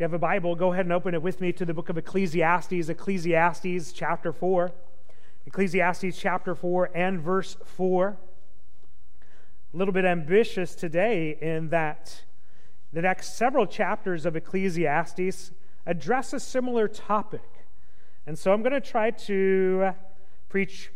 [0.00, 1.98] you have a Bible, go ahead and open it with me to the book of
[1.98, 4.72] Ecclesiastes, Ecclesiastes chapter 4.
[5.44, 8.16] Ecclesiastes chapter 4 and verse 4.
[9.74, 12.22] A little bit ambitious today in that
[12.94, 15.52] the next several chapters of Ecclesiastes
[15.84, 17.66] address a similar topic.
[18.26, 19.92] And so I'm going to try to uh,
[20.48, 20.90] preach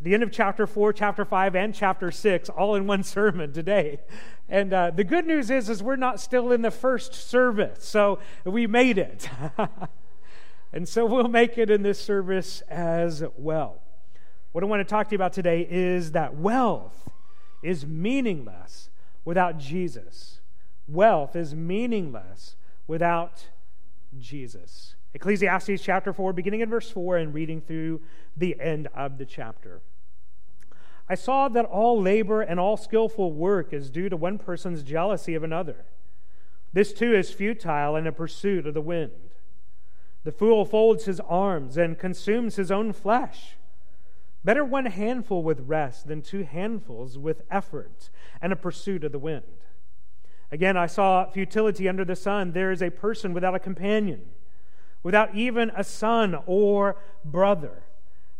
[0.00, 3.98] the end of chapter 4, chapter 5, and chapter 6 all in one sermon today.
[4.48, 8.20] And uh, the good news is, is we're not still in the first service, so
[8.44, 9.28] we made it.
[10.72, 13.82] and so we'll make it in this service as well.
[14.52, 17.10] What I want to talk to you about today is that wealth
[17.62, 18.90] is meaningless
[19.24, 20.40] without Jesus.
[20.86, 22.56] Wealth is meaningless
[22.86, 23.48] without
[24.18, 24.94] Jesus.
[25.14, 28.00] Ecclesiastes chapter 4, beginning in verse 4 and reading through
[28.36, 29.80] the end of the chapter.
[31.08, 35.34] I saw that all labor and all skillful work is due to one person's jealousy
[35.34, 35.86] of another.
[36.72, 39.12] This too is futile and a pursuit of the wind.
[40.24, 43.56] The fool folds his arms and consumes his own flesh.
[44.44, 48.10] Better one handful with rest than two handfuls with effort
[48.42, 49.44] and a pursuit of the wind.
[50.52, 52.52] Again, I saw futility under the sun.
[52.52, 54.26] There is a person without a companion,
[55.02, 57.82] without even a son or brother.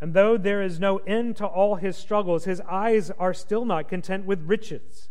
[0.00, 3.88] And though there is no end to all his struggles, his eyes are still not
[3.88, 5.08] content with riches.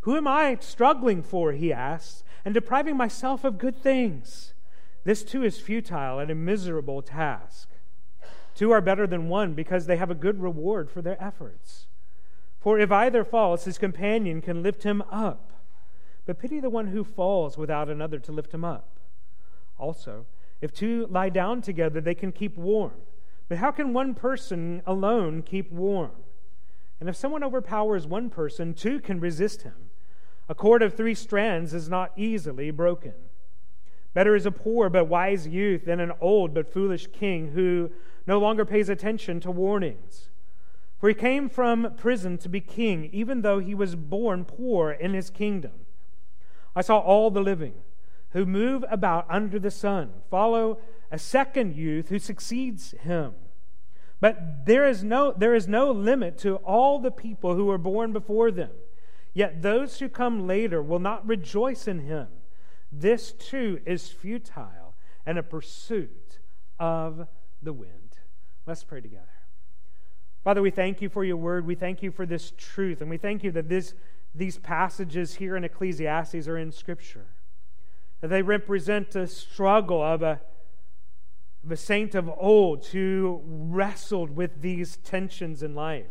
[0.00, 4.54] Who am I struggling for, he asks, and depriving myself of good things?
[5.04, 7.68] This too is futile and a miserable task.
[8.54, 11.86] Two are better than one because they have a good reward for their efforts.
[12.58, 15.52] For if either falls, his companion can lift him up.
[16.26, 18.98] But pity the one who falls without another to lift him up.
[19.78, 20.26] Also,
[20.60, 22.92] if two lie down together, they can keep warm.
[23.48, 26.10] But how can one person alone keep warm?
[27.00, 29.90] And if someone overpowers one person, two can resist him.
[30.48, 33.14] A cord of three strands is not easily broken.
[34.14, 37.90] Better is a poor but wise youth than an old but foolish king who
[38.26, 40.28] no longer pays attention to warnings.
[40.98, 45.14] For he came from prison to be king, even though he was born poor in
[45.14, 45.72] his kingdom.
[46.74, 47.74] I saw all the living
[48.30, 50.78] who move about under the sun follow
[51.10, 53.32] a second youth who succeeds him.
[54.20, 58.12] But there is no, there is no limit to all the people who were born
[58.12, 58.70] before them.
[59.32, 62.28] Yet those who come later will not rejoice in him.
[62.90, 66.40] This too is futile and a pursuit
[66.78, 67.28] of
[67.62, 68.18] the wind.
[68.66, 69.26] Let's pray together.
[70.42, 71.66] Father, we thank you for your word.
[71.66, 73.00] We thank you for this truth.
[73.00, 73.94] And we thank you that this,
[74.34, 77.26] these passages here in Ecclesiastes are in Scripture.
[78.20, 80.40] They represent a struggle of a
[81.64, 86.06] of a saint of old who wrestled with these tensions in life,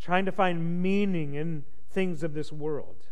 [0.00, 3.08] trying to find meaning in things of this world.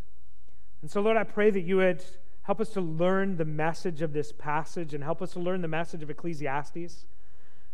[0.81, 2.03] And so, Lord, I pray that you would
[2.43, 5.67] help us to learn the message of this passage and help us to learn the
[5.67, 7.05] message of Ecclesiastes.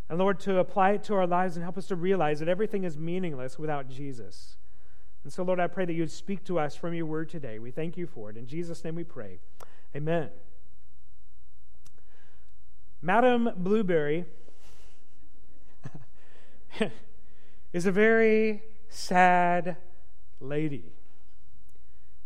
[0.10, 2.84] And Lord, to apply it to our lives and help us to realize that everything
[2.84, 4.58] is meaningless without Jesus.
[5.26, 7.58] And so, Lord, I pray that you would speak to us from your word today.
[7.58, 8.38] We thank you for it.
[8.38, 9.40] In Jesus' name we pray.
[9.96, 10.30] Amen.
[13.02, 14.26] Madame Blueberry
[17.74, 19.78] is a very sad
[20.40, 20.94] lady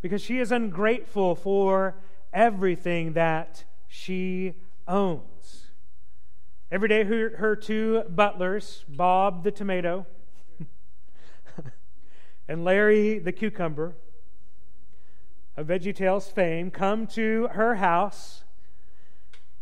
[0.01, 1.95] because she is ungrateful for
[2.33, 4.55] everything that she
[4.89, 5.67] owns.
[6.69, 10.05] Every day, her, her two butlers, Bob the tomato
[12.49, 13.95] and Larry the cucumber,
[15.55, 18.43] of VeggieTales fame, come to her house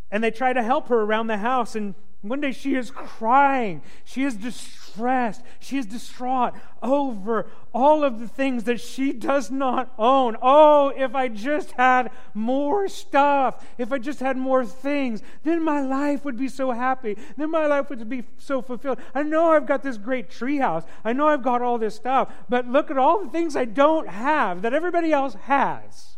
[0.10, 1.76] and they try to help her around the house.
[1.76, 3.82] And one day she is crying.
[4.04, 5.44] She is distressed.
[5.60, 10.36] She is distraught over all of the things that she does not own.
[10.42, 15.82] Oh, if I just had more stuff, if I just had more things, then my
[15.82, 17.16] life would be so happy.
[17.38, 19.00] Then my life would be so fulfilled.
[19.14, 20.86] I know I've got this great treehouse.
[21.06, 22.34] I know I've got all this stuff.
[22.50, 26.18] But look at all the things I don't have that everybody else has.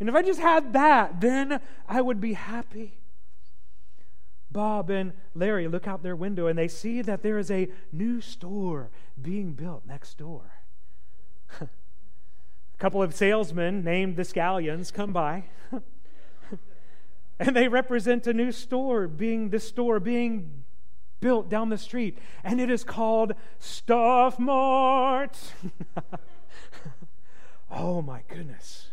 [0.00, 2.98] And if I just had that, then I would be happy.
[4.56, 8.22] Bob and Larry look out their window and they see that there is a new
[8.22, 8.88] store
[9.20, 10.62] being built next door.
[11.60, 11.68] a
[12.78, 15.44] couple of salesmen named the Scallions come by.
[17.38, 20.64] and they represent a new store being the store being
[21.20, 25.38] built down the street and it is called Stuff Mart.
[27.70, 28.88] oh my goodness.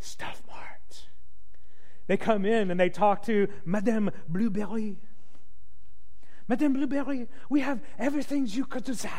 [0.00, 0.42] Stuff
[2.08, 4.96] they come in and they talk to Madame Blueberry.
[6.48, 9.12] Madame Blueberry, we have everything you could desire.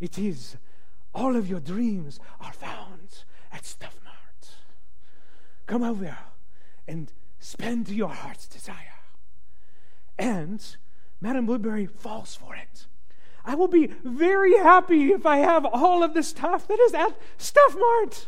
[0.00, 0.56] it is
[1.14, 4.48] all of your dreams are found at Stuff Mart.
[5.66, 6.18] come over
[6.88, 8.76] and spend your heart's desire.
[10.18, 10.76] And
[11.20, 12.86] Madame Blueberry falls for it.
[13.44, 17.16] I will be very happy if I have all of the stuff that is at
[17.38, 18.26] Stuff Mart.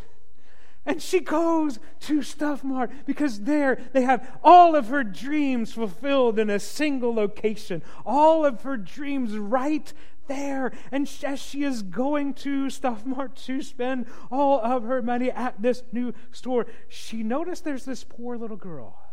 [0.86, 6.38] And she goes to Stuff Mart because there they have all of her dreams fulfilled
[6.38, 7.82] in a single location.
[8.06, 9.92] All of her dreams right
[10.28, 10.72] there.
[10.92, 15.60] And as she is going to Stuff Mart to spend all of her money at
[15.60, 19.05] this new store, she noticed there's this poor little girl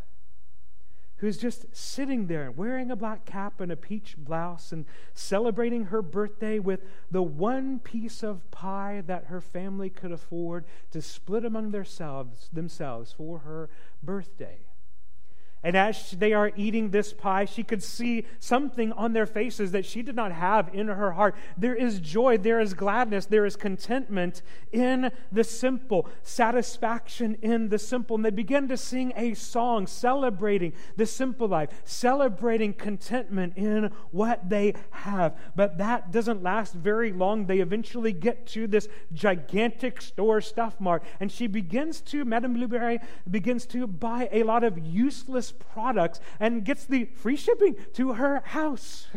[1.23, 4.83] who's just sitting there wearing a black cap and a peach blouse and
[5.13, 6.81] celebrating her birthday with
[7.11, 13.13] the one piece of pie that her family could afford to split among themselves, themselves
[13.13, 13.69] for her
[14.03, 14.57] birthday.
[15.63, 19.85] And as they are eating this pie, she could see something on their faces that
[19.85, 21.35] she did not have in her heart.
[21.57, 24.41] There is joy, there is gladness, there is contentment
[24.73, 28.17] in the simple, satisfaction in the simple.
[28.17, 34.49] And they begin to sing a song celebrating the simple life, celebrating contentment in what
[34.49, 35.37] they have.
[35.55, 37.45] But that doesn't last very long.
[37.45, 42.99] They eventually get to this gigantic store, Stuff Mart, and she begins to, Madame Blueberry
[43.29, 48.41] begins to buy a lot of useless products and gets the free shipping to her
[48.45, 49.07] house.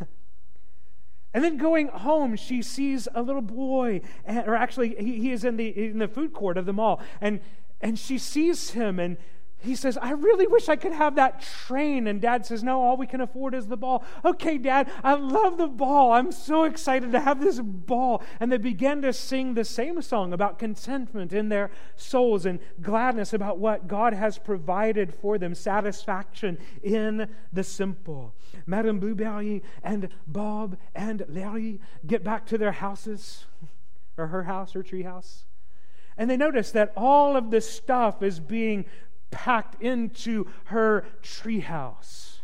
[1.34, 5.56] and then going home, she sees a little boy, or actually, he, he is in
[5.56, 7.40] the, in the food court of the mall, and,
[7.80, 9.16] and she sees him and
[9.60, 12.06] he says, I really wish I could have that train.
[12.06, 14.04] And dad says, No, all we can afford is the ball.
[14.24, 16.12] Okay, dad, I love the ball.
[16.12, 18.22] I'm so excited to have this ball.
[18.38, 23.32] And they began to sing the same song about contentment in their souls and gladness
[23.32, 28.34] about what God has provided for them, satisfaction in the simple.
[28.64, 33.46] Madame Blueberry and Bob and Larry get back to their houses,
[34.16, 35.46] or her house, her tree house.
[36.18, 38.84] And they notice that all of the stuff is being
[39.30, 42.38] packed into her treehouse.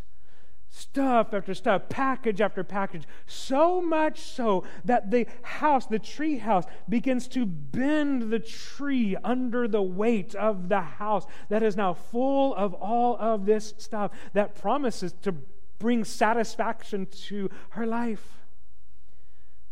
[0.69, 6.64] Stuff after stuff, package after package, so much so that the house, the tree house,
[6.88, 12.54] begins to bend the tree under the weight of the house that is now full
[12.56, 15.32] of all of this stuff that promises to
[15.78, 18.40] bring satisfaction to her life.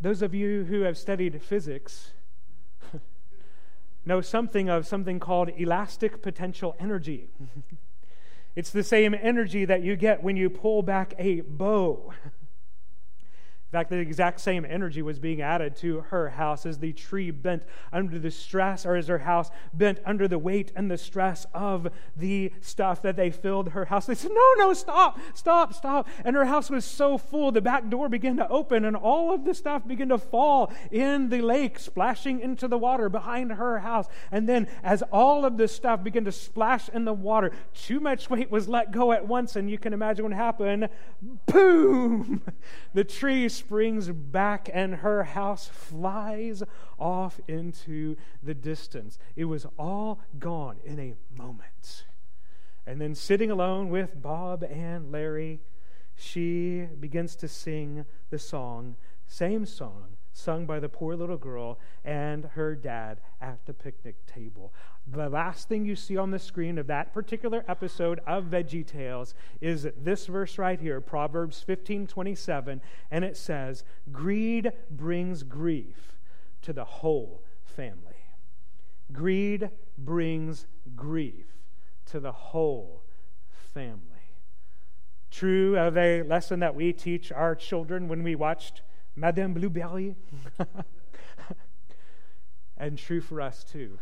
[0.00, 2.12] Those of you who have studied physics,
[4.04, 7.28] know something of something called elastic potential energy.
[8.56, 12.12] it's the same energy that you get when you pull back a bow.
[13.72, 17.30] In fact, the exact same energy was being added to her house as the tree
[17.30, 21.46] bent under the stress, or as her house bent under the weight and the stress
[21.54, 24.04] of the stuff that they filled her house.
[24.04, 26.06] They said, No, no, stop, stop, stop.
[26.22, 29.46] And her house was so full, the back door began to open, and all of
[29.46, 34.06] the stuff began to fall in the lake, splashing into the water behind her house.
[34.30, 38.28] And then, as all of this stuff began to splash in the water, too much
[38.28, 40.90] weight was let go at once, and you can imagine what happened.
[41.46, 42.42] Boom!
[42.92, 46.64] The tree springs back and her house flies
[46.98, 49.18] off into the distance.
[49.36, 52.04] It was all gone in a moment.
[52.84, 55.60] And then, sitting alone with Bob and Larry,
[56.16, 58.96] she begins to sing the song,
[59.28, 64.72] same song sung by the poor little girl and her dad at the picnic table.
[65.06, 69.34] The last thing you see on the screen of that particular episode of Veggie Tales
[69.60, 76.16] is this verse right here, Proverbs 15 27, and it says, Greed brings grief
[76.62, 78.12] to the whole family.
[79.12, 81.46] Greed brings grief
[82.06, 83.02] to the whole
[83.74, 83.98] family.
[85.30, 88.82] True of a lesson that we teach our children when we watched
[89.14, 90.16] Madame Blueberry.
[92.76, 93.98] and true for us too.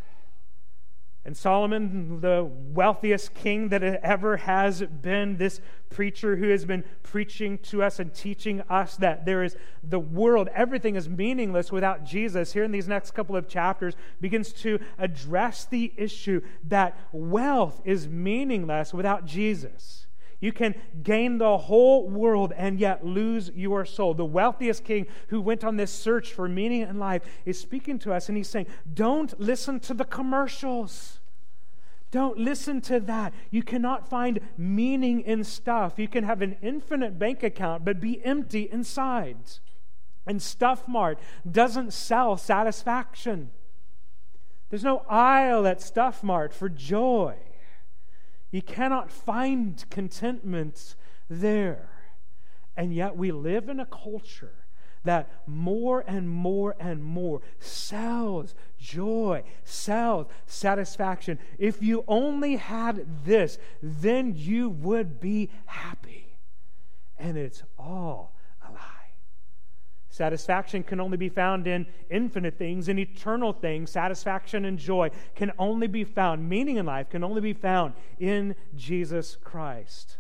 [1.23, 7.59] And Solomon, the wealthiest king that ever has been, this preacher who has been preaching
[7.59, 12.55] to us and teaching us that there is the world, everything is meaningless without Jesus,
[12.55, 18.09] here in these next couple of chapters, begins to address the issue that wealth is
[18.09, 20.07] meaningless without Jesus.
[20.41, 24.15] You can gain the whole world and yet lose your soul.
[24.15, 28.13] The wealthiest king who went on this search for meaning in life is speaking to
[28.15, 31.21] us and he's saying, Don't listen to the commercials.
[32.11, 33.33] Don't listen to that.
[33.51, 35.99] You cannot find meaning in stuff.
[35.99, 39.37] You can have an infinite bank account, but be empty inside.
[40.27, 43.51] And Stuff Mart doesn't sell satisfaction.
[44.71, 47.37] There's no aisle at Stuff Mart for joy.
[48.51, 50.97] You cannot find contentment
[51.29, 51.89] there.
[52.77, 54.55] And yet we live in a culture
[55.05, 61.39] that more and more and more sells joy, sells satisfaction.
[61.59, 66.37] If you only had this, then you would be happy.
[67.19, 68.37] And it's all.
[70.11, 73.93] Satisfaction can only be found in infinite things, in eternal things.
[73.93, 78.57] Satisfaction and joy can only be found, meaning in life can only be found in
[78.75, 80.19] Jesus Christ.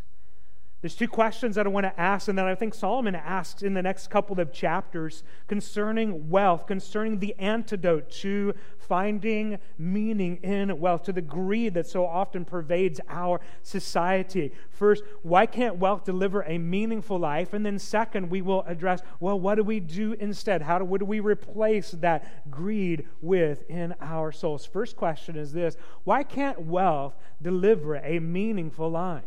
[0.82, 3.74] There's two questions that I want to ask, and that I think Solomon asks in
[3.74, 11.02] the next couple of chapters concerning wealth, concerning the antidote to finding meaning in wealth,
[11.02, 14.52] to the greed that so often pervades our society.
[14.70, 17.52] First, why can't wealth deliver a meaningful life?
[17.52, 20.62] And then, second, we will address well, what do we do instead?
[20.62, 24.64] How do, what do we replace that greed with in our souls?
[24.64, 29.24] First question is this why can't wealth deliver a meaningful life?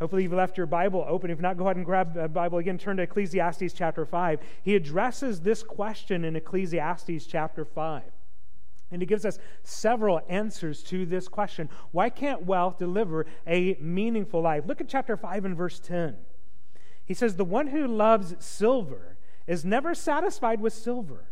[0.00, 1.30] Hopefully, you've left your Bible open.
[1.30, 2.78] If not, go ahead and grab a Bible again.
[2.78, 4.40] Turn to Ecclesiastes chapter 5.
[4.62, 8.02] He addresses this question in Ecclesiastes chapter 5.
[8.90, 11.68] And he gives us several answers to this question.
[11.92, 14.64] Why can't wealth deliver a meaningful life?
[14.66, 16.16] Look at chapter 5 and verse 10.
[17.04, 19.16] He says, The one who loves silver
[19.46, 21.24] is never satisfied with silver,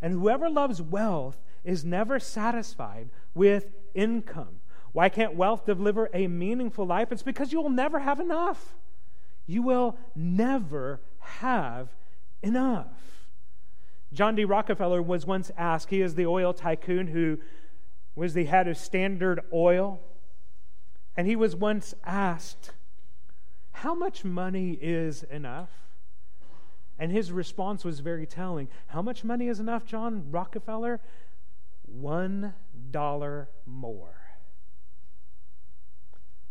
[0.00, 4.57] and whoever loves wealth is never satisfied with income.
[4.98, 7.12] Why can't wealth deliver a meaningful life?
[7.12, 8.74] It's because you will never have enough.
[9.46, 11.94] You will never have
[12.42, 13.28] enough.
[14.12, 14.44] John D.
[14.44, 17.38] Rockefeller was once asked, he is the oil tycoon who
[18.16, 20.00] was the head of Standard Oil,
[21.16, 22.72] and he was once asked,
[23.70, 25.70] How much money is enough?
[26.98, 28.66] And his response was very telling.
[28.88, 31.00] How much money is enough, John Rockefeller?
[31.86, 32.54] One
[32.90, 34.27] dollar more.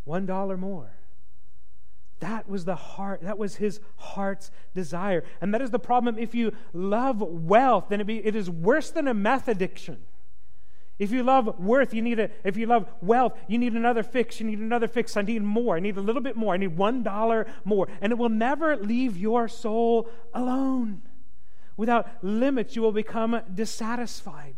[0.08, 0.90] One dollar more.
[2.22, 5.26] That was the heart, that was his heart's desire.
[5.42, 6.18] And that is the problem.
[6.18, 9.98] If you love wealth, then it, be, it is worse than a meth addiction.
[10.98, 14.40] If you love worth, you need a, if you love wealth, you need another fix.
[14.40, 15.16] You need another fix.
[15.18, 15.76] I need more.
[15.76, 16.54] I need a little bit more.
[16.54, 17.90] I need one dollar more.
[18.02, 21.02] And it will never leave your soul alone.
[21.76, 24.56] Without limits, you will become dissatisfied.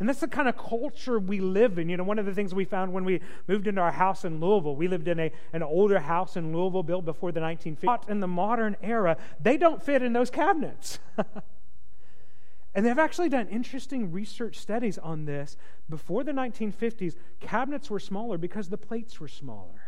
[0.00, 1.88] And that's the kind of culture we live in.
[1.88, 4.40] You know, one of the things we found when we moved into our house in
[4.40, 8.08] Louisville, we lived in a, an older house in Louisville built before the 1950s.
[8.08, 10.98] In the modern era, they don't fit in those cabinets.
[12.74, 15.56] and they've actually done interesting research studies on this.
[15.88, 19.80] Before the 1950s, cabinets were smaller because the plates were smaller.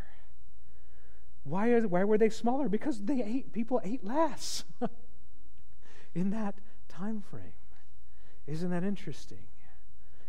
[1.43, 2.69] Why, is, why were they smaller?
[2.69, 4.65] Because they ate, people ate less
[6.15, 6.57] in that
[6.89, 7.55] time frame.
[8.47, 9.47] Isn't that interesting?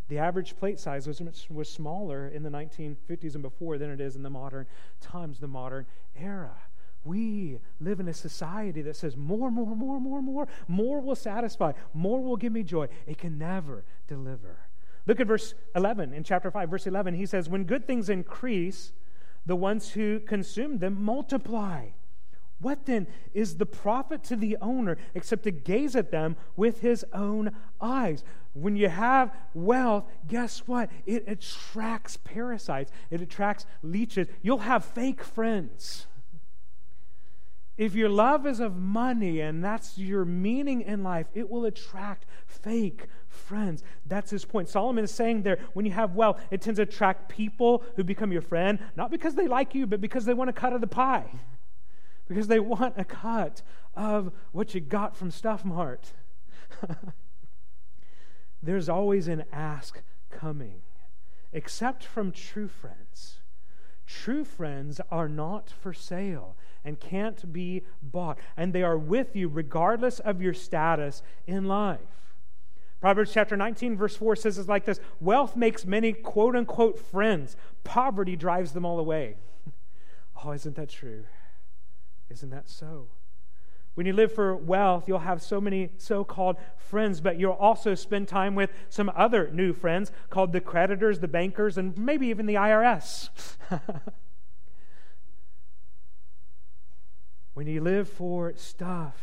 [0.08, 4.16] The average plate size was, was smaller in the 1950s and before than it is
[4.16, 4.66] in the modern
[5.02, 5.86] times, the modern
[6.16, 6.56] era.
[7.04, 10.48] We live in a society that says more, more, more, more, more.
[10.68, 11.74] More will satisfy.
[11.94, 12.88] More will give me joy.
[13.06, 14.60] It can never deliver.
[15.06, 16.70] Look at verse 11 in chapter 5.
[16.70, 18.92] Verse 11, he says, When good things increase,
[19.46, 21.88] the ones who consume them multiply.
[22.60, 27.06] What then is the profit to the owner except to gaze at them with his
[27.14, 28.24] own eyes?
[28.54, 30.90] When you have wealth, guess what?
[31.06, 34.28] It attracts parasites, it attracts leeches.
[34.42, 36.08] You'll have fake friends.
[37.78, 42.26] If your love is of money and that's your meaning in life, it will attract
[42.48, 43.84] fake friends.
[44.08, 44.68] That's his point.
[44.68, 48.32] Solomon is saying there when you have wealth, it tends to attract people who become
[48.32, 50.88] your friend, not because they like you, but because they want a cut of the
[50.88, 51.30] pie
[52.28, 53.62] because they want a cut
[53.96, 56.14] of what you got from Stuff Mart.
[58.62, 60.82] There's always an ask coming,
[61.54, 63.40] except from true friends.
[64.06, 69.50] True friends are not for sale and can't be bought, and they are with you
[69.50, 72.00] regardless of your status in life.
[73.02, 77.56] Proverbs chapter 19, verse 4 says it's like this Wealth makes many quote unquote friends,
[77.84, 79.36] poverty drives them all away.
[80.44, 81.26] oh, isn't that true?
[82.30, 83.08] Isn't that so?
[83.96, 87.96] When you live for wealth, you'll have so many so called friends, but you'll also
[87.96, 92.46] spend time with some other new friends called the creditors, the bankers, and maybe even
[92.46, 93.30] the IRS.
[97.56, 99.16] when you live for stuff,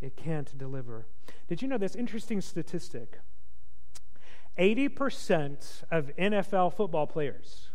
[0.00, 1.08] it can't deliver.
[1.48, 3.18] Did you know this interesting statistic?
[4.56, 7.70] 80% of NFL football players,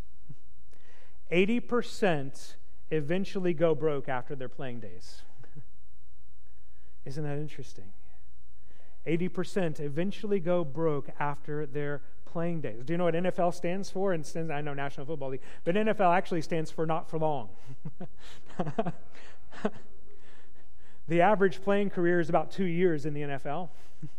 [1.32, 2.56] 80%
[2.92, 5.22] eventually go broke after their playing days.
[7.06, 7.94] Isn't that interesting?
[9.08, 12.84] 80% eventually go broke after their playing days.
[12.84, 14.14] Do you know what NFL stands for?
[14.14, 17.50] And stands, I know National Football League, but NFL actually stands for not for long.
[21.08, 23.70] The average playing career is about two years in the NFL.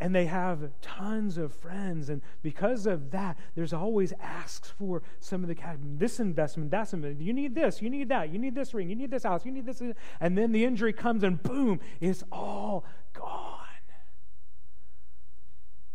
[0.00, 2.08] and they have tons of friends.
[2.08, 5.76] And because of that, there's always asks for some of the cash.
[5.80, 7.20] This investment, that's investment.
[7.20, 9.52] You need this, you need that, you need this ring, you need this house, you
[9.52, 9.82] need this.
[10.20, 13.56] And then the injury comes and boom, it's all gone.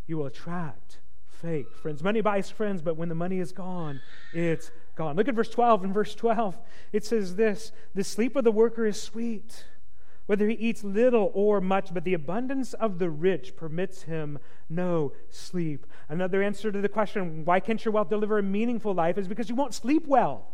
[0.06, 2.02] You will attract fake friends.
[2.02, 4.00] Money buys friends, but when the money is gone,
[4.32, 5.16] it's gone.
[5.16, 5.84] Look at verse 12.
[5.84, 6.58] In verse 12,
[6.92, 9.64] it says this The sleep of the worker is sweet
[10.26, 14.38] whether he eats little or much, but the abundance of the rich permits him
[14.68, 15.86] no sleep.
[16.08, 19.48] Another answer to the question, why can't your wealth deliver a meaningful life, is because
[19.48, 20.46] you won't sleep well.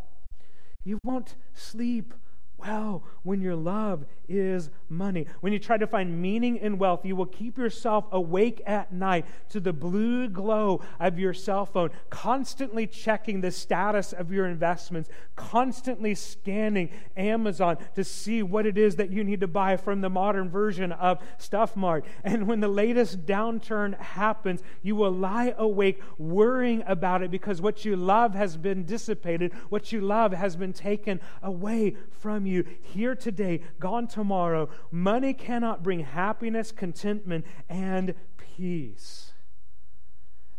[0.85, 2.15] You won't sleep
[2.61, 5.27] well when your love is money.
[5.41, 9.27] When you try to find meaning in wealth, you will keep yourself awake at night
[9.51, 15.11] to the blue glow of your cell phone, constantly checking the status of your investments,
[15.37, 20.11] constantly scanning Amazon to see what it is that you need to buy from the
[20.11, 22.05] modern version of Stuff Mart.
[22.23, 27.85] And when the latest downturn happens, you will lie awake worrying about it because what
[27.85, 32.65] you love has been dissipated, what you love has been taken away from you you
[32.83, 34.69] here today, gone tomorrow.
[34.91, 39.33] Money cannot bring happiness, contentment, and peace.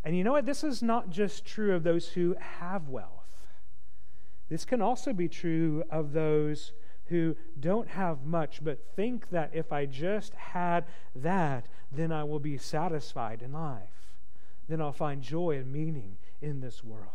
[0.03, 0.45] And you know what?
[0.45, 3.09] This is not just true of those who have wealth.
[4.49, 6.73] This can also be true of those
[7.05, 12.39] who don't have much, but think that if I just had that, then I will
[12.39, 14.15] be satisfied in life.
[14.67, 17.07] Then I'll find joy and meaning in this world.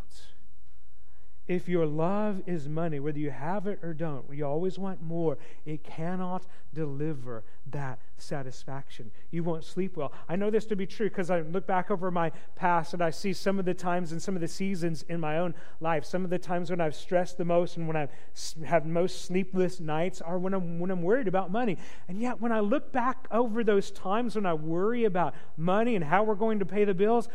[1.48, 5.38] If your love is money, whether you have it or don't, you always want more,
[5.64, 9.12] it cannot deliver that satisfaction.
[9.30, 10.12] You won't sleep well.
[10.28, 13.10] I know this to be true because I look back over my past and I
[13.10, 16.24] see some of the times and some of the seasons in my own life, some
[16.24, 20.38] of the times when I've stressed the most and when I've most sleepless nights are
[20.38, 21.78] when I'm, when I'm worried about money.
[22.08, 26.04] And yet, when I look back over those times when I worry about money and
[26.04, 27.28] how we're going to pay the bills,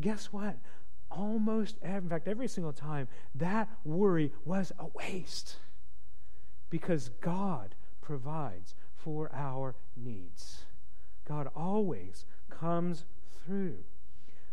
[0.00, 0.56] guess what?
[1.16, 5.56] Almost, in fact, every single time, that worry was a waste
[6.70, 10.64] because God provides for our needs.
[11.28, 13.04] God always comes
[13.44, 13.78] through.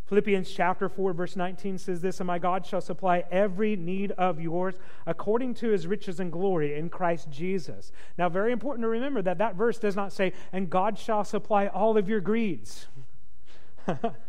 [0.05, 4.41] Philippians chapter 4, verse 19 says this And my God shall supply every need of
[4.41, 7.91] yours according to his riches and glory in Christ Jesus.
[8.17, 11.67] Now, very important to remember that that verse does not say, And God shall supply
[11.67, 12.87] all of your greeds.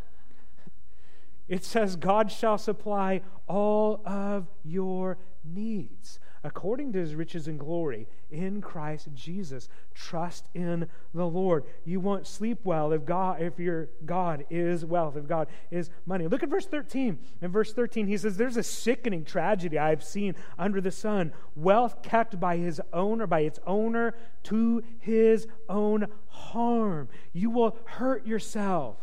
[1.50, 8.06] It says, God shall supply all of your needs according to his riches and glory
[8.30, 9.68] in Christ Jesus.
[9.92, 11.64] Trust in the Lord.
[11.84, 16.28] You won't sleep well if God if your God is wealth, if God is money.
[16.28, 17.18] Look at verse 13.
[17.42, 21.32] In verse 13, he says, There's a sickening tragedy I've seen under the sun.
[21.56, 27.08] Wealth kept by his owner, by its owner, to his own harm.
[27.32, 28.98] You will hurt yourself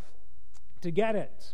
[0.80, 1.54] to get it.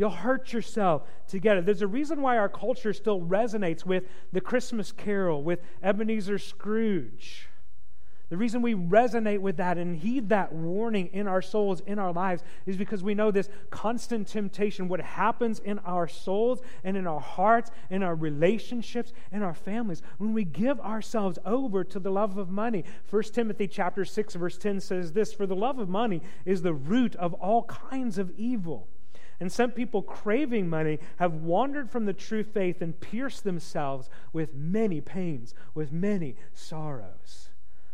[0.00, 1.66] You'll hurt yourself to get it.
[1.66, 7.50] There's a reason why our culture still resonates with the Christmas carol, with Ebenezer Scrooge.
[8.30, 12.14] The reason we resonate with that and heed that warning in our souls, in our
[12.14, 17.06] lives, is because we know this constant temptation, what happens in our souls and in
[17.06, 22.10] our hearts, in our relationships, in our families, when we give ourselves over to the
[22.10, 22.86] love of money.
[23.10, 26.72] 1 Timothy chapter 6, verse 10 says this For the love of money is the
[26.72, 28.88] root of all kinds of evil.
[29.40, 34.54] And some people craving money have wandered from the true faith and pierced themselves with
[34.54, 37.48] many pains, with many sorrows.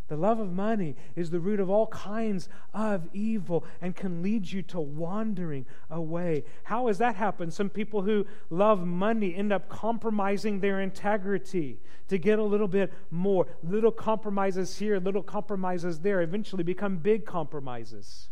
[0.09, 4.51] The love of money is the root of all kinds of evil and can lead
[4.51, 6.45] you to wandering away.
[6.65, 7.53] How has that happened?
[7.53, 12.93] Some people who love money end up compromising their integrity to get a little bit
[13.11, 13.47] more.
[13.65, 18.31] Little compromises here, little compromises there, eventually become big compromises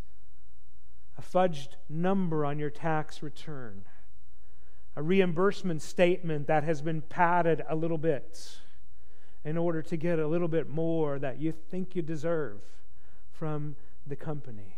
[1.17, 3.85] a fudged number on your tax return,
[4.97, 8.59] a reimbursement statement that has been padded a little bit
[9.45, 12.61] in order to get a little bit more that you think you deserve
[13.31, 14.77] from the company.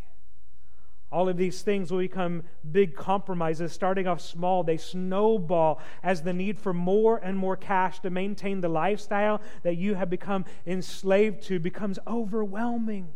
[1.13, 4.65] All of these things will become big compromises, starting off small.
[4.65, 9.77] They snowball as the need for more and more cash to maintain the lifestyle that
[9.77, 13.13] you have become enslaved to becomes overwhelming.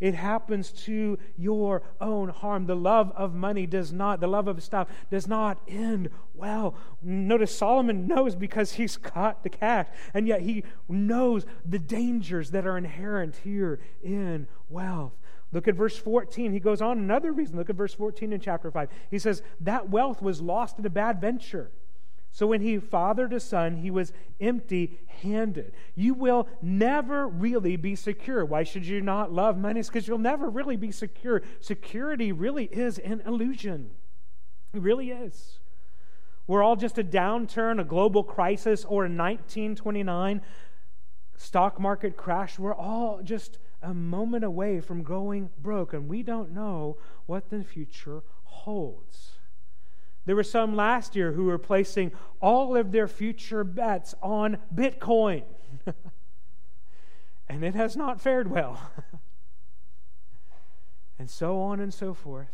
[0.00, 2.66] It happens to your own harm.
[2.66, 6.74] The love of money does not, the love of stuff does not end well.
[7.02, 12.66] Notice Solomon knows because he's got the cash, and yet he knows the dangers that
[12.66, 15.12] are inherent here in wealth.
[15.52, 16.52] Look at verse 14.
[16.52, 17.56] He goes on another reason.
[17.56, 18.88] Look at verse 14 in chapter 5.
[19.08, 21.70] He says, That wealth was lost in a bad venture.
[22.34, 25.72] So when he fathered a son, he was empty handed.
[25.94, 28.44] You will never really be secure.
[28.44, 29.78] Why should you not love money?
[29.78, 31.42] It's because you'll never really be secure.
[31.60, 33.92] Security really is an illusion.
[34.72, 35.60] It really is.
[36.48, 40.42] We're all just a downturn, a global crisis, or a 1929
[41.36, 42.58] stock market crash.
[42.58, 47.62] We're all just a moment away from going broke, and we don't know what the
[47.62, 49.33] future holds.
[50.26, 55.42] There were some last year who were placing all of their future bets on Bitcoin.
[57.48, 58.80] and it has not fared well.
[61.18, 62.48] and so on and so forth.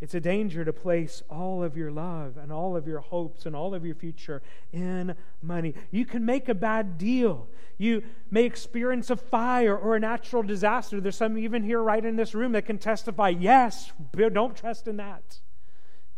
[0.00, 3.54] It's a danger to place all of your love and all of your hopes and
[3.54, 5.74] all of your future in money.
[5.92, 7.48] You can make a bad deal.
[7.78, 11.00] You may experience a fire or a natural disaster.
[11.00, 14.96] There's some even here right in this room that can testify yes, don't trust in
[14.96, 15.38] that.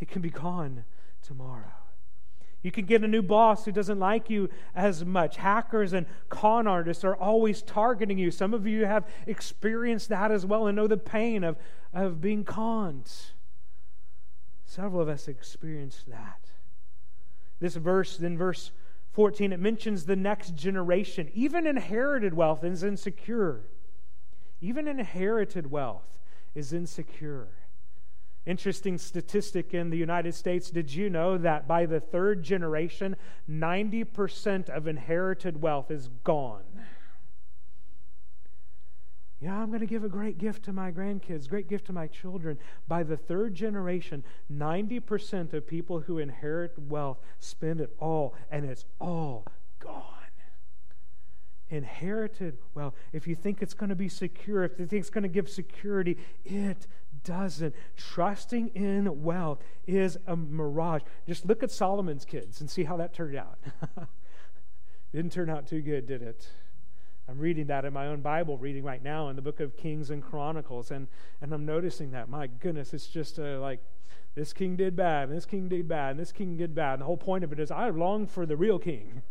[0.01, 0.85] It can be gone
[1.23, 1.73] tomorrow.
[2.65, 5.37] You can get a new boss who doesn't like you as much.
[5.37, 8.31] Hackers and con artists are always targeting you.
[8.31, 11.57] Some of you have experienced that as well and know the pain of,
[11.93, 13.11] of being conned.
[14.65, 16.41] Several of us experienced that.
[17.61, 18.73] This verse, in verse
[19.13, 21.31] 14, it mentions the next generation.
[21.35, 23.61] Even inherited wealth is insecure.
[24.63, 26.19] Even inherited wealth
[26.55, 27.49] is insecure.
[28.47, 30.71] Interesting statistic in the United States.
[30.71, 33.17] Did you know that by the third generation,
[33.51, 36.65] 90% of inherited wealth is gone?
[39.41, 42.07] Yeah, I'm going to give a great gift to my grandkids, great gift to my
[42.07, 42.59] children.
[42.87, 48.85] By the third generation, 90% of people who inherit wealth spend it all, and it's
[49.01, 49.47] all
[49.81, 50.24] gone
[51.75, 55.23] inherited wealth, if you think it's going to be secure, if you think it's going
[55.23, 56.87] to give security, it
[57.25, 57.75] doesn't.
[57.97, 61.03] Trusting in wealth is a mirage.
[61.27, 63.59] Just look at Solomon's kids and see how that turned out.
[65.13, 66.49] Didn't turn out too good, did it?
[67.29, 70.11] I'm reading that in my own Bible reading right now in the book of Kings
[70.11, 71.09] and Chronicles, and,
[71.41, 72.29] and I'm noticing that.
[72.29, 73.81] My goodness, it's just uh, like
[74.35, 76.95] this king did bad, and this king did bad, and this king did bad.
[76.95, 79.23] And the whole point of it is I long for the real king.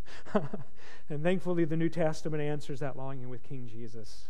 [1.10, 4.30] and thankfully, the New Testament answers that longing with King Jesus.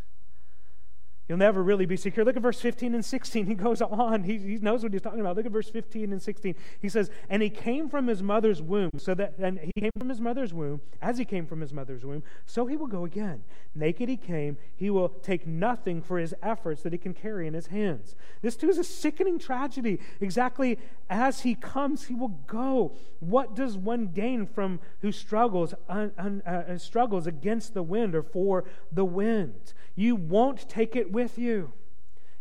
[1.29, 2.25] You'll never really be secure.
[2.25, 3.47] Look at verse 15 and 16.
[3.53, 4.23] He goes on.
[4.23, 5.35] He, he knows what he's talking about.
[5.35, 6.55] Look at verse 15 and 16.
[6.81, 10.09] He says, And he came from his mother's womb, so that, and he came from
[10.09, 13.43] his mother's womb, as he came from his mother's womb, so he will go again.
[13.75, 17.53] Naked he came, he will take nothing for his efforts that he can carry in
[17.53, 18.15] his hands.
[18.41, 19.99] This too is a sickening tragedy.
[20.19, 20.77] Exactly
[21.09, 22.95] as he comes, he will go.
[23.19, 28.23] What does one gain from who struggles, un, un, uh, struggles against the wind or
[28.23, 29.73] for the wind?
[29.95, 31.71] You won't take it with you.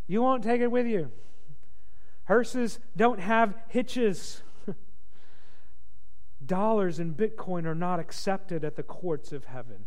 [0.07, 1.11] You won't take it with you.
[2.25, 4.43] Hearses don't have hitches.
[6.45, 9.85] Dollars and Bitcoin are not accepted at the courts of heaven.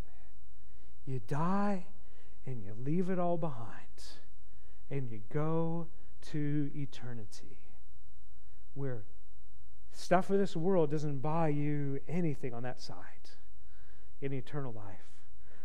[1.05, 1.85] You die
[2.45, 3.77] and you leave it all behind
[4.89, 5.87] and you go
[6.31, 7.59] to eternity
[8.73, 9.03] where
[9.91, 12.95] stuff of this world doesn't buy you anything on that side
[14.21, 15.16] in eternal life.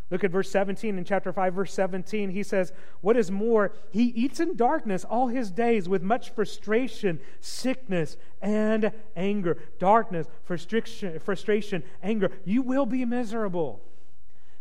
[0.09, 2.29] Look at verse 17 in chapter 5, verse 17.
[2.29, 7.19] He says, What is more, he eats in darkness all his days with much frustration,
[7.39, 9.57] sickness, and anger.
[9.79, 12.29] Darkness, frustration, frustration, anger.
[12.45, 13.81] You will be miserable.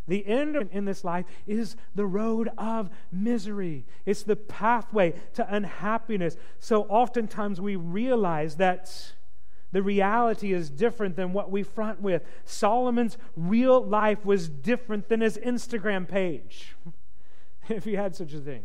[0.09, 3.85] The end in this life is the road of misery.
[4.05, 6.37] It's the pathway to unhappiness.
[6.59, 9.15] So oftentimes we realize that
[9.73, 12.23] the reality is different than what we front with.
[12.45, 16.77] Solomon's real life was different than his Instagram page,
[17.69, 18.65] if he had such a thing.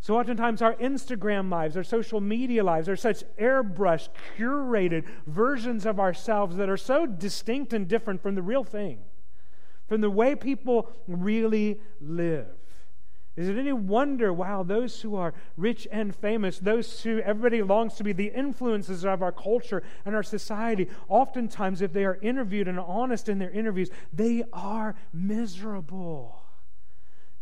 [0.00, 5.98] So, oftentimes, our Instagram lives, our social media lives are such airbrushed, curated versions of
[5.98, 8.98] ourselves that are so distinct and different from the real thing,
[9.88, 12.48] from the way people really live.
[13.36, 17.94] Is it any wonder, wow, those who are rich and famous, those who everybody longs
[17.94, 22.68] to be the influences of our culture and our society, oftentimes, if they are interviewed
[22.68, 26.42] and honest in their interviews, they are miserable.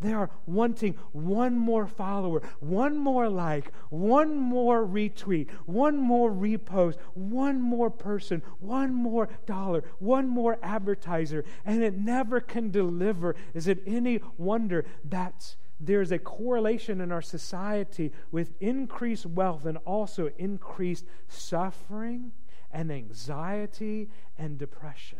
[0.00, 6.96] They are wanting one more follower, one more like, one more retweet, one more repost,
[7.14, 13.36] one more person, one more dollar, one more advertiser, and it never can deliver.
[13.54, 19.78] Is it any wonder that's there's a correlation in our society with increased wealth and
[19.78, 22.32] also increased suffering
[22.70, 24.08] and anxiety
[24.38, 25.18] and depression.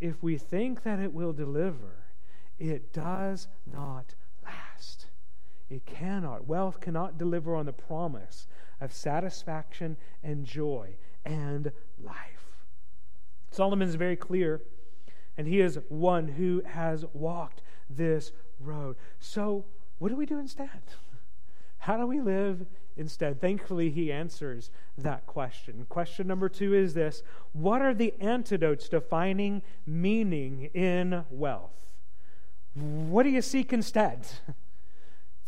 [0.00, 2.04] If we think that it will deliver,
[2.58, 5.06] it does not last.
[5.68, 6.46] It cannot.
[6.46, 8.46] Wealth cannot deliver on the promise
[8.80, 12.36] of satisfaction and joy and life.
[13.50, 14.62] Solomon is very clear,
[15.36, 18.96] and he is one who has walked this road.
[19.18, 19.64] So,
[19.98, 20.82] what do we do instead?
[21.78, 22.66] How do we live
[22.96, 23.40] instead?
[23.40, 25.86] Thankfully, he answers that question.
[25.88, 31.72] Question number two is this What are the antidotes to finding meaning in wealth?
[32.74, 34.26] What do you seek instead?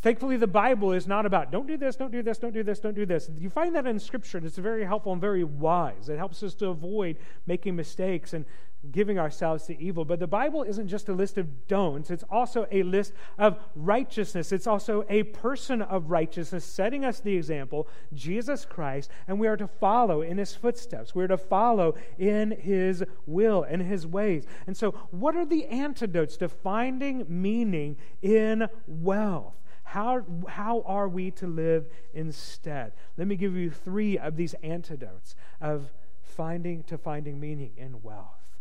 [0.00, 2.78] Thankfully, the Bible is not about don't do this, don't do this, don't do this,
[2.78, 3.28] don't do this.
[3.36, 6.08] You find that in Scripture, and it's very helpful and very wise.
[6.08, 8.44] It helps us to avoid making mistakes and
[8.92, 10.04] giving ourselves to evil.
[10.04, 14.52] But the Bible isn't just a list of don'ts, it's also a list of righteousness.
[14.52, 19.56] It's also a person of righteousness, setting us the example, Jesus Christ, and we are
[19.56, 21.12] to follow in his footsteps.
[21.12, 24.44] We're to follow in his will and his ways.
[24.68, 29.54] And so, what are the antidotes to finding meaning in wealth?
[29.88, 32.92] How, how are we to live instead?
[33.16, 38.58] Let me give you three of these antidotes of finding to finding meaning in wealth.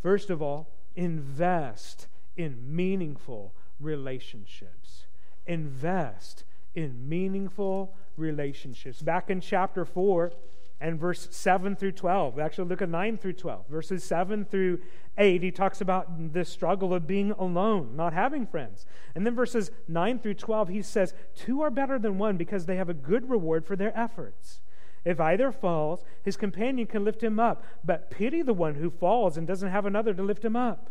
[0.00, 5.04] First of all, invest in meaningful relationships.
[5.46, 9.02] Invest in meaningful relationships.
[9.02, 10.32] Back in chapter 4,
[10.80, 12.38] and verse 7 through 12.
[12.38, 13.66] Actually, look at 9 through 12.
[13.68, 14.80] Verses 7 through
[15.16, 18.84] 8, he talks about the struggle of being alone, not having friends.
[19.14, 22.76] And then verses 9 through 12, he says, Two are better than one because they
[22.76, 24.60] have a good reward for their efforts.
[25.04, 29.36] If either falls, his companion can lift him up, but pity the one who falls
[29.36, 30.90] and doesn't have another to lift him up.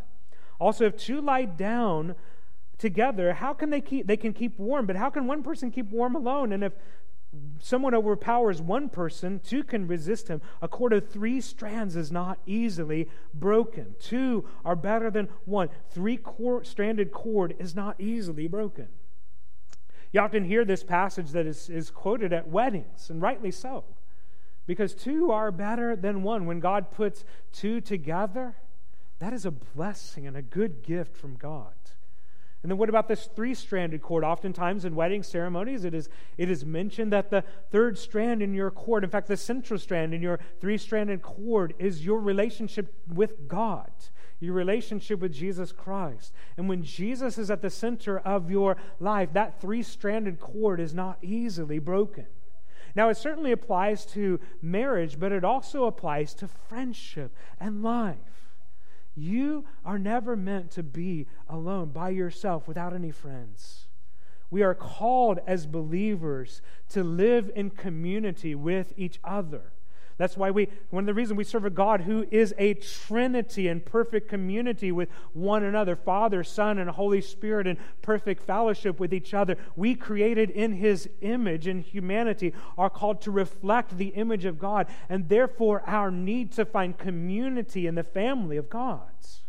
[0.58, 2.16] Also, if two lie down,
[2.78, 5.90] together how can they keep they can keep warm but how can one person keep
[5.92, 6.74] warm alone and if
[7.60, 10.42] someone overpowers one person, two can resist him.
[10.62, 13.96] A cord of three strands is not easily broken.
[14.00, 15.70] Two are better than one.
[15.90, 16.20] Three
[16.64, 18.88] stranded cord is not easily broken.
[20.12, 23.84] You often hear this passage that is, is quoted at weddings, and rightly so,
[24.66, 26.46] because two are better than one.
[26.46, 28.56] When God puts two together,
[29.20, 31.74] that is a blessing and a good gift from God.
[32.66, 34.24] And then what about this three stranded cord?
[34.24, 38.72] Oftentimes in wedding ceremonies, it is, it is mentioned that the third strand in your
[38.72, 43.48] cord, in fact, the central strand in your three stranded cord, is your relationship with
[43.48, 43.92] God,
[44.40, 46.34] your relationship with Jesus Christ.
[46.58, 50.96] And when Jesus is at the center of your life, that three stranded cord is
[50.96, 52.26] not easily broken.
[52.96, 58.45] Now, it certainly applies to marriage, but it also applies to friendship and life.
[59.16, 63.88] You are never meant to be alone by yourself without any friends.
[64.52, 69.72] We are called as believers to live in community with each other.
[70.18, 73.68] That's why we, one of the reasons we serve a God who is a trinity
[73.68, 79.14] and perfect community with one another Father, Son, and Holy Spirit in perfect fellowship with
[79.14, 79.58] each other.
[79.76, 84.88] We, created in His image in humanity, are called to reflect the image of God,
[85.10, 89.42] and therefore our need to find community in the family of God's.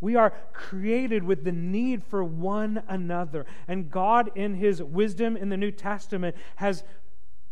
[0.00, 3.44] We are created with the need for one another.
[3.68, 6.84] And God, in His wisdom in the New Testament, has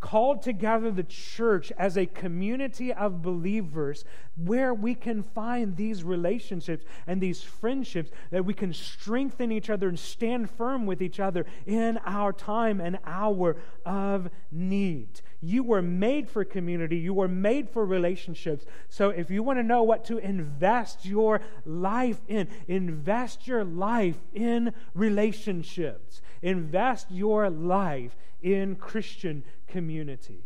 [0.00, 4.04] called together the church as a community of believers
[4.37, 9.88] where we can find these relationships and these friendships that we can strengthen each other
[9.88, 15.20] and stand firm with each other in our time and hour of need.
[15.40, 18.66] You were made for community, you were made for relationships.
[18.88, 24.18] So if you want to know what to invest your life in, invest your life
[24.35, 26.20] in relationships.
[26.42, 30.44] Invest your life in Christian community.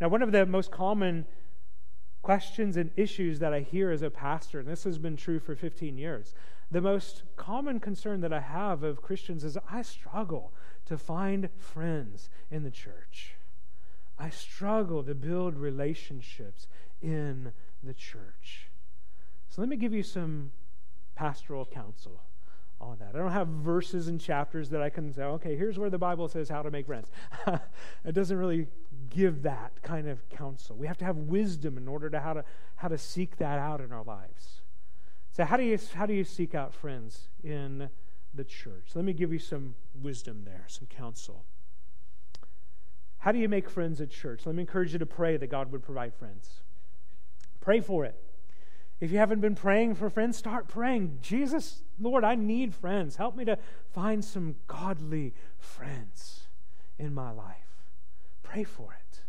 [0.00, 1.26] Now, one of the most common
[2.22, 5.54] questions and issues that I hear as a pastor, and this has been true for
[5.54, 6.34] 15 years,
[6.70, 10.52] the most common concern that I have of Christians is I struggle
[10.86, 13.37] to find friends in the church.
[14.18, 16.66] I struggle to build relationships
[17.00, 17.52] in
[17.82, 18.68] the church.
[19.48, 20.50] So let me give you some
[21.14, 22.20] pastoral counsel
[22.80, 23.14] on that.
[23.14, 26.28] I don't have verses and chapters that I can say, okay, here's where the Bible
[26.28, 27.10] says how to make friends.
[27.46, 28.68] it doesn't really
[29.10, 30.76] give that kind of counsel.
[30.76, 32.44] We have to have wisdom in order to how to
[32.76, 34.62] how to seek that out in our lives.
[35.32, 37.90] So how do you how do you seek out friends in
[38.34, 38.90] the church?
[38.94, 41.44] Let me give you some wisdom there, some counsel.
[43.18, 44.46] How do you make friends at church?
[44.46, 46.62] Let me encourage you to pray that God would provide friends.
[47.60, 48.14] Pray for it.
[49.00, 51.18] If you haven't been praying for friends, start praying.
[51.20, 53.16] Jesus, Lord, I need friends.
[53.16, 53.58] Help me to
[53.92, 56.48] find some godly friends
[56.98, 57.54] in my life.
[58.42, 59.20] Pray for it.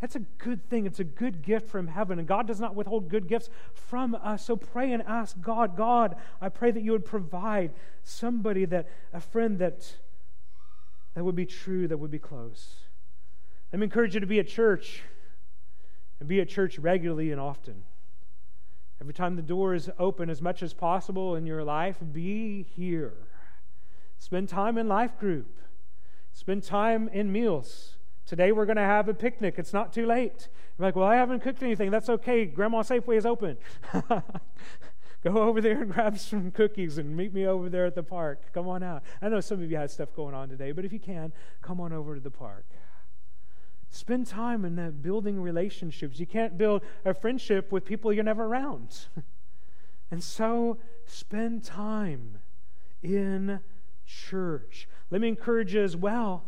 [0.00, 0.86] That's a good thing.
[0.86, 4.44] It's a good gift from heaven, and God does not withhold good gifts from us.
[4.44, 7.72] So pray and ask God, God, I pray that you would provide
[8.04, 9.96] somebody that, a friend that,
[11.14, 12.85] that would be true, that would be close.
[13.76, 15.02] Let me encourage you to be at church
[16.18, 17.82] and be at church regularly and often.
[19.02, 23.12] Every time the door is open as much as possible in your life, be here.
[24.16, 25.58] Spend time in life group.
[26.32, 27.98] Spend time in meals.
[28.24, 29.56] Today we're going to have a picnic.
[29.58, 30.48] It's not too late.
[30.78, 31.90] You're like, well, I haven't cooked anything.
[31.90, 32.46] That's okay.
[32.46, 33.58] Grandma Safeway is open.
[35.22, 38.54] Go over there and grab some cookies and meet me over there at the park.
[38.54, 39.02] Come on out.
[39.20, 41.78] I know some of you had stuff going on today, but if you can, come
[41.78, 42.64] on over to the park.
[43.90, 46.20] Spend time in that building relationships.
[46.20, 49.06] You can't build a friendship with people you're never around.
[50.10, 52.38] and so spend time
[53.02, 53.60] in
[54.04, 54.88] church.
[55.10, 56.44] Let me encourage you as well.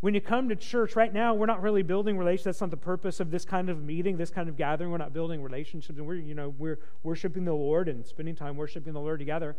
[0.00, 2.44] When you come to church, right now, we're not really building relationships.
[2.44, 4.92] That's not the purpose of this kind of meeting, this kind of gathering.
[4.92, 8.56] We're not building relationships, and we're, you know, we're worshiping the Lord and spending time
[8.56, 9.56] worshiping the Lord together.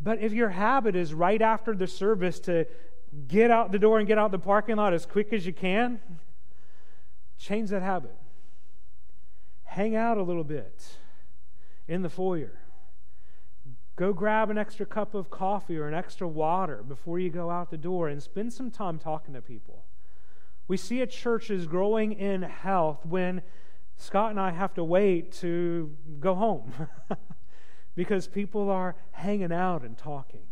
[0.00, 2.66] But if your habit is right after the service to
[3.28, 6.00] get out the door and get out the parking lot as quick as you can,
[7.40, 8.16] change that habit.
[9.64, 10.98] Hang out a little bit
[11.88, 12.60] in the foyer.
[13.96, 17.70] Go grab an extra cup of coffee or an extra water before you go out
[17.70, 19.84] the door and spend some time talking to people.
[20.68, 23.42] We see a church is growing in health when
[23.96, 26.72] Scott and I have to wait to go home
[27.94, 30.44] because people are hanging out and talking,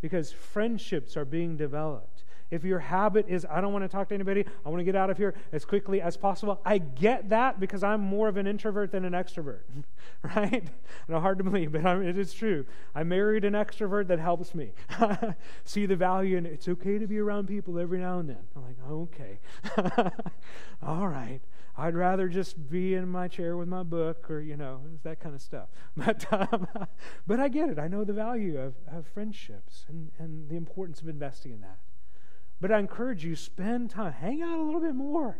[0.00, 4.14] because friendships are being developed, if your habit is, I don't want to talk to
[4.14, 7.58] anybody, I want to get out of here as quickly as possible, I get that
[7.58, 9.60] because I'm more of an introvert than an extrovert,
[10.36, 10.68] right?
[11.08, 12.64] know, hard to believe, but I'm, it is true.
[12.94, 14.72] I married an extrovert that helps me
[15.64, 16.52] see the value and.
[16.52, 18.38] It's okay to be around people every now and then.
[18.54, 19.40] I'm like, okay.
[20.82, 21.40] All right.
[21.76, 25.34] I'd rather just be in my chair with my book or, you know, that kind
[25.34, 25.70] of stuff.
[25.96, 26.68] But, um,
[27.26, 27.78] but I get it.
[27.78, 31.78] I know the value of, of friendships and, and the importance of investing in that.
[32.62, 35.36] But I encourage you, spend time, hang out a little bit more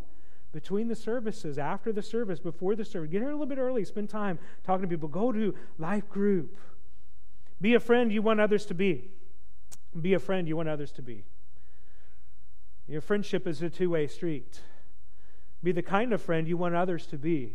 [0.50, 3.12] between the services, after the service, before the service.
[3.12, 5.08] Get here a little bit early, spend time talking to people.
[5.08, 6.58] Go to life group.
[7.60, 9.12] Be a friend you want others to be.
[9.98, 11.22] Be a friend you want others to be.
[12.88, 14.60] Your friendship is a two way street.
[15.62, 17.54] Be the kind of friend you want others to be.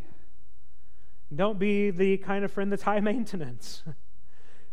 [1.32, 3.82] Don't be the kind of friend that's high maintenance.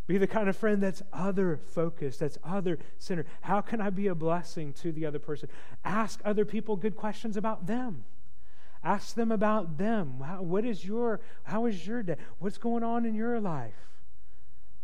[0.08, 3.26] Be the kind of friend that's other focused, that's other centered.
[3.42, 5.50] How can I be a blessing to the other person?
[5.84, 8.04] Ask other people good questions about them.
[8.84, 10.22] Ask them about them.
[10.24, 12.18] How, what is your, how is your day?
[12.38, 13.74] What's going on in your life?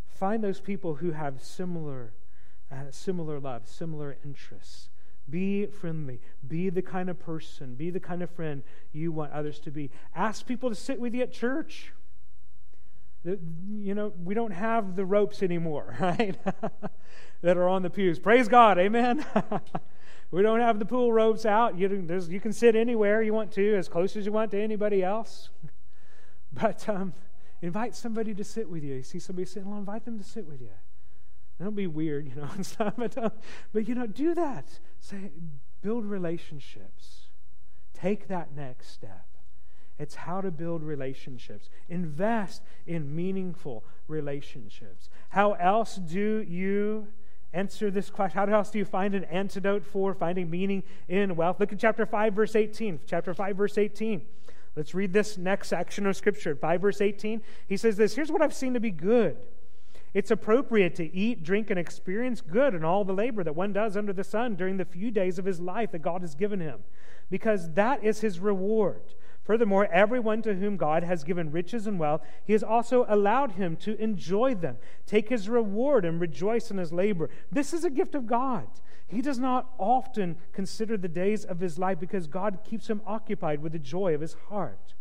[0.07, 2.13] Find those people who have similar,
[2.71, 4.89] uh, similar love, similar interests.
[5.29, 6.19] Be friendly.
[6.47, 9.91] Be the kind of person, be the kind of friend you want others to be.
[10.15, 11.93] Ask people to sit with you at church
[13.23, 16.37] you know, we don't have the ropes anymore, right?
[17.41, 18.19] that are on the pews.
[18.19, 19.25] Praise God, amen.
[20.31, 21.77] we don't have the pool ropes out.
[21.77, 25.03] You, you can sit anywhere you want to, as close as you want to anybody
[25.03, 25.49] else.
[26.53, 27.13] But um,
[27.61, 28.95] invite somebody to sit with you.
[28.95, 30.71] You see somebody sitting alone, invite them to sit with you.
[31.59, 32.95] Don't be weird, you know, and stuff.
[32.97, 33.31] But, um,
[33.71, 34.79] but you know, do that.
[34.99, 35.31] Say,
[35.81, 37.27] build relationships.
[37.93, 39.27] Take that next step.
[40.01, 41.69] It's how to build relationships.
[41.87, 45.09] Invest in meaningful relationships.
[45.29, 47.07] How else do you
[47.53, 48.39] answer this question?
[48.39, 51.59] How else do you find an antidote for finding meaning in wealth?
[51.59, 53.01] Look at chapter 5, verse 18.
[53.05, 54.23] Chapter 5, verse 18.
[54.75, 56.55] Let's read this next section of Scripture.
[56.55, 57.43] 5, verse 18.
[57.67, 59.37] He says this Here's what I've seen to be good.
[60.15, 63.95] It's appropriate to eat, drink, and experience good in all the labor that one does
[63.95, 66.79] under the sun during the few days of his life that God has given him,
[67.29, 69.13] because that is his reward.
[69.43, 73.75] Furthermore, everyone to whom God has given riches and wealth, he has also allowed him
[73.77, 74.77] to enjoy them,
[75.07, 77.29] take his reward, and rejoice in his labor.
[77.51, 78.67] This is a gift of God.
[79.07, 83.61] He does not often consider the days of his life because God keeps him occupied
[83.61, 84.93] with the joy of his heart.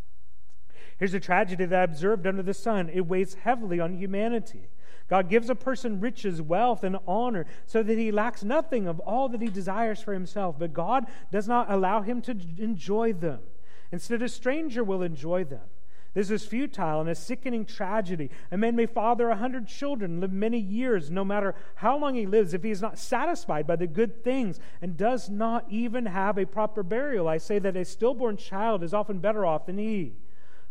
[0.98, 4.68] Here's a tragedy that I observed under the sun it weighs heavily on humanity.
[5.08, 9.28] God gives a person riches, wealth, and honor so that he lacks nothing of all
[9.28, 13.40] that he desires for himself, but God does not allow him to enjoy them.
[13.92, 15.68] Instead, a stranger will enjoy them.
[16.12, 18.30] This is futile and a sickening tragedy.
[18.50, 22.26] A man may father a hundred children, live many years, no matter how long he
[22.26, 26.36] lives, if he is not satisfied by the good things and does not even have
[26.36, 27.28] a proper burial.
[27.28, 30.14] I say that a stillborn child is often better off than he.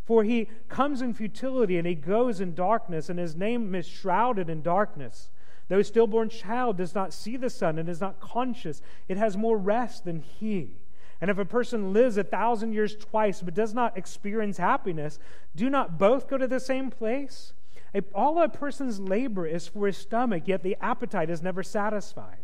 [0.04, 4.50] For he comes in futility and he goes in darkness, and his name is shrouded
[4.50, 5.30] in darkness.
[5.70, 9.38] Though a stillborn child does not see the sun and is not conscious, it has
[9.38, 10.80] more rest than he.
[11.22, 15.20] And if a person lives a thousand years twice but does not experience happiness,
[15.56, 17.54] do not both go to the same place?
[17.94, 22.38] A, all a person's labor is for his stomach, yet the appetite is never satisfied.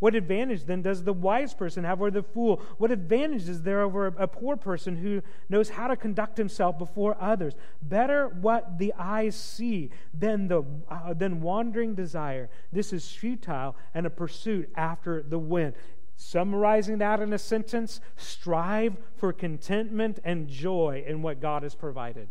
[0.00, 2.62] What advantage then does the wise person have over the fool?
[2.78, 7.16] What advantage is there over a poor person who knows how to conduct himself before
[7.20, 7.54] others?
[7.82, 12.48] Better what the eyes see than, the, uh, than wandering desire.
[12.72, 15.74] This is futile and a pursuit after the wind.
[16.20, 22.28] Summarizing that in a sentence strive for contentment and joy in what God has provided.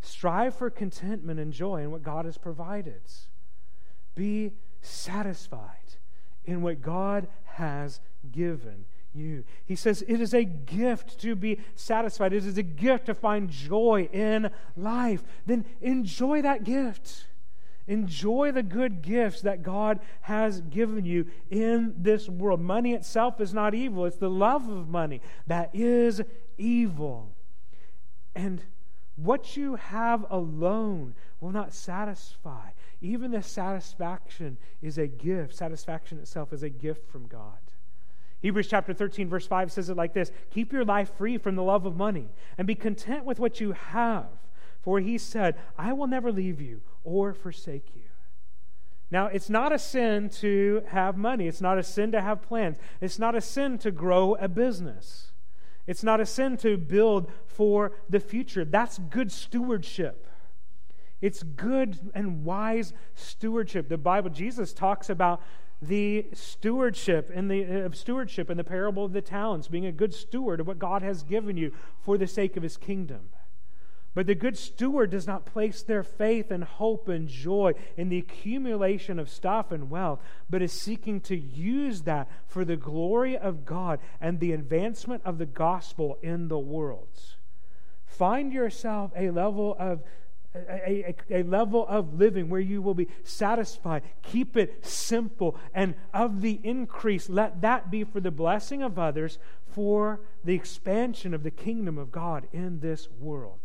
[0.00, 3.02] Strive for contentment and joy in what God has provided.
[4.14, 5.98] Be satisfied
[6.46, 8.00] in what God has
[8.32, 9.44] given you.
[9.66, 13.50] He says it is a gift to be satisfied, it is a gift to find
[13.50, 15.22] joy in life.
[15.44, 17.26] Then enjoy that gift.
[17.86, 22.60] Enjoy the good gifts that God has given you in this world.
[22.60, 26.22] Money itself is not evil, it's the love of money that is
[26.56, 27.30] evil.
[28.34, 28.62] And
[29.16, 32.70] what you have alone will not satisfy.
[33.00, 35.54] Even the satisfaction is a gift.
[35.54, 37.58] Satisfaction itself is a gift from God.
[38.40, 41.62] Hebrews chapter 13, verse 5 says it like this Keep your life free from the
[41.62, 44.26] love of money and be content with what you have.
[44.82, 48.02] For he said, I will never leave you or forsake you.
[49.10, 51.46] Now, it's not a sin to have money.
[51.46, 52.78] It's not a sin to have plans.
[53.00, 55.30] It's not a sin to grow a business.
[55.86, 58.64] It's not a sin to build for the future.
[58.64, 60.26] That's good stewardship.
[61.20, 63.88] It's good and wise stewardship.
[63.88, 65.40] The Bible, Jesus talks about
[65.80, 70.14] the stewardship in the uh, stewardship in the parable of the talents, being a good
[70.14, 73.28] steward of what God has given you for the sake of his kingdom.
[74.14, 78.18] But the good steward does not place their faith and hope and joy in the
[78.18, 83.64] accumulation of stuff and wealth, but is seeking to use that for the glory of
[83.64, 87.08] God and the advancement of the gospel in the world.
[88.06, 90.02] Find yourself a level of
[90.54, 94.04] a, a, a, level of living where you will be satisfied.
[94.22, 95.58] Keep it simple.
[95.74, 99.38] And of the increase, let that be for the blessing of others,
[99.72, 103.58] for the expansion of the kingdom of God in this world.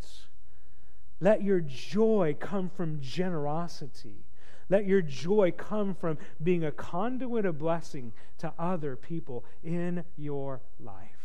[1.20, 4.26] Let your joy come from generosity.
[4.70, 10.62] Let your joy come from being a conduit of blessing to other people in your
[10.80, 11.20] life.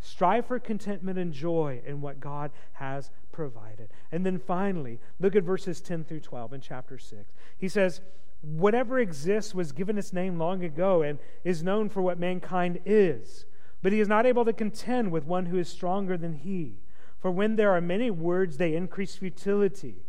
[0.00, 3.90] Strive for contentment and joy in what God has provided.
[4.10, 7.32] And then finally, look at verses 10 through 12 in chapter 6.
[7.58, 8.00] He says,
[8.40, 13.44] Whatever exists was given its name long ago and is known for what mankind is.
[13.82, 16.79] But he is not able to contend with one who is stronger than he.
[17.20, 20.06] For when there are many words, they increase futility.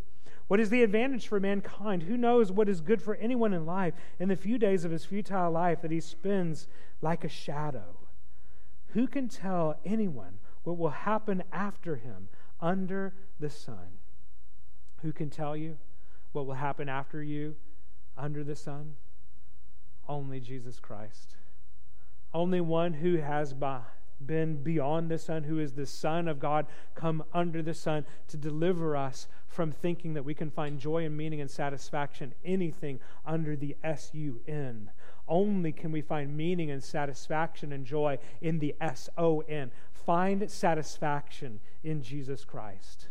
[0.47, 2.03] What is the advantage for mankind?
[2.03, 5.05] Who knows what is good for anyone in life in the few days of his
[5.05, 6.68] futile life that he spends
[7.01, 7.97] like a shadow?
[8.88, 13.99] Who can tell anyone what will happen after him under the sun?
[15.01, 15.78] Who can tell you
[16.32, 17.55] what will happen after you
[18.18, 18.95] under the sun?
[20.07, 21.36] Only Jesus Christ.
[22.34, 23.82] Only one who has by
[24.26, 26.65] been beyond the sun, who is the Son of God,
[26.95, 31.17] come under the sun to deliver us from thinking that we can find joy and
[31.17, 34.89] meaning and satisfaction anything under the S U N.
[35.28, 39.72] Only can we find meaning and satisfaction and joy in the S O N.
[39.91, 43.07] Find satisfaction in Jesus Christ.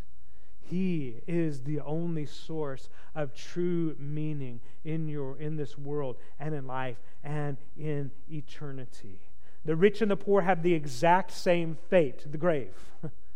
[0.60, 6.66] He is the only source of true meaning in your in this world and in
[6.66, 9.20] life and in eternity.
[9.64, 12.74] The rich and the poor have the exact same fate, the grave.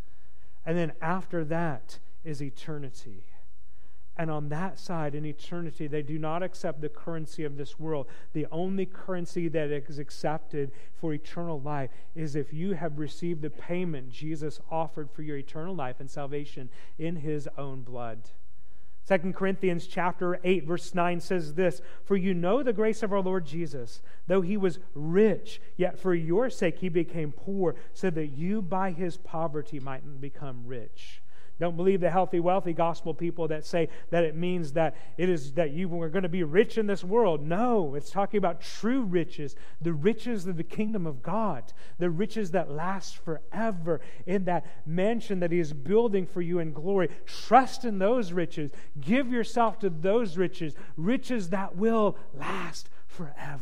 [0.67, 3.25] and then after that is eternity.
[4.17, 8.07] And on that side, in eternity, they do not accept the currency of this world.
[8.33, 13.51] The only currency that is accepted for eternal life is if you have received the
[13.51, 18.31] payment Jesus offered for your eternal life and salvation in his own blood.
[19.07, 23.21] 2 Corinthians chapter 8 verse 9 says this, "For you know the grace of our
[23.21, 28.29] Lord Jesus, though he was rich, yet for your sake he became poor, so that
[28.29, 31.23] you by his poverty might become rich."
[31.61, 35.53] Don't believe the healthy, wealthy gospel people that say that it means that it is
[35.53, 37.47] that you are going to be rich in this world.
[37.47, 42.51] No, it's talking about true riches, the riches of the kingdom of God, the riches
[42.51, 47.09] that last forever in that mansion that He is building for you in glory.
[47.25, 48.73] Trust in those riches.
[49.01, 53.61] Give yourself to those riches, riches that will last forever.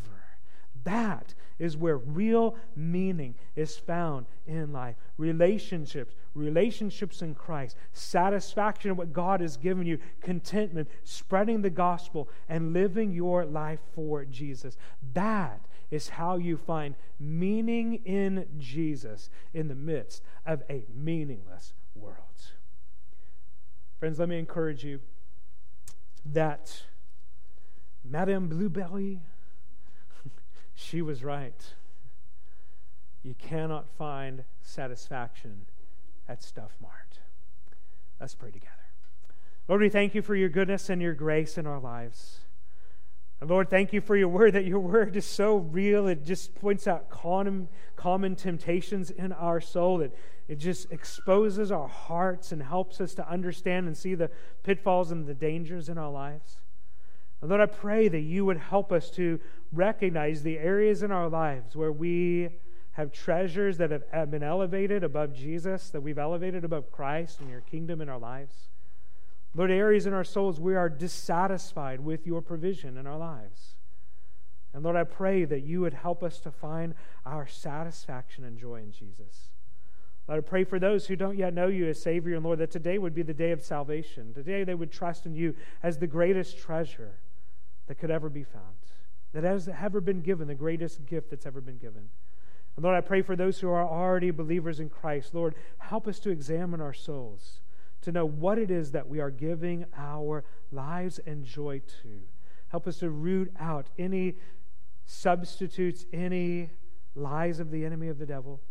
[0.84, 4.96] That is where real meaning is found in life.
[5.16, 12.28] Relationships, relationships in Christ, satisfaction in what God has given you, contentment, spreading the gospel,
[12.48, 14.76] and living your life for Jesus.
[15.14, 15.60] That
[15.92, 22.16] is how you find meaning in Jesus in the midst of a meaningless world.
[24.00, 24.98] Friends, let me encourage you
[26.26, 26.82] that
[28.04, 29.20] Madame Blueberry
[30.74, 31.62] she was right.
[33.22, 35.66] You cannot find satisfaction
[36.28, 37.18] at Stuff Mart.
[38.20, 38.72] Let's pray together.
[39.68, 42.40] Lord, we thank you for your goodness and your grace in our lives.
[43.40, 46.06] And Lord, thank you for your word, that your word is so real.
[46.06, 49.98] It just points out common, common temptations in our soul.
[49.98, 50.14] That
[50.46, 54.30] it just exposes our hearts and helps us to understand and see the
[54.62, 56.58] pitfalls and the dangers in our lives.
[57.43, 59.40] And Lord, I pray that you would help us to
[59.72, 62.51] recognize the areas in our lives where we
[62.93, 67.62] have treasures that have been elevated above Jesus, that we've elevated above Christ and your
[67.62, 68.68] kingdom in our lives.
[69.55, 73.74] Lord, areas in our souls we are dissatisfied with your provision in our lives.
[74.72, 76.95] And Lord, I pray that you would help us to find
[77.26, 79.51] our satisfaction and joy in Jesus.
[80.28, 82.70] Lord, I pray for those who don't yet know you as Savior and Lord, that
[82.70, 84.32] today would be the day of salvation.
[84.32, 87.18] Today they would trust in you as the greatest treasure
[87.93, 88.74] that could ever be found,
[89.34, 92.09] that has ever been given, the greatest gift that's ever been given.
[92.74, 95.34] And Lord, I pray for those who are already believers in Christ.
[95.34, 97.61] Lord, help us to examine our souls,
[98.01, 102.22] to know what it is that we are giving our lives and joy to.
[102.68, 104.36] Help us to root out any
[105.05, 106.70] substitutes, any
[107.14, 108.62] lies of the enemy of the devil,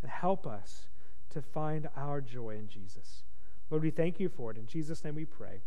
[0.00, 0.86] and help us
[1.28, 3.24] to find our joy in Jesus.
[3.68, 4.56] Lord, we thank you for it.
[4.56, 5.60] In Jesus' name we pray.